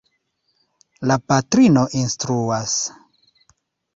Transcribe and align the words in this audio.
La 1.11 1.17
patrino 1.33 1.85
instruas. 1.99 2.75